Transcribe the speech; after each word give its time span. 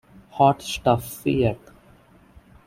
Hot 0.31 0.63
Stuff 0.63 1.05
feat. 1.07 1.59